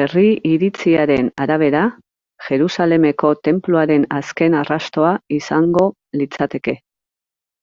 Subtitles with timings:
[0.00, 0.22] Herri
[0.52, 1.82] iritziaren arabera,
[2.46, 5.86] Jerusalemeko Tenpluaren azken arrastoa izango
[6.24, 6.76] litzateke.